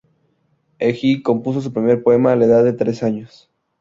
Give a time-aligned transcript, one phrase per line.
[0.79, 3.51] Egil compuso su primer poema a la edad de tres años.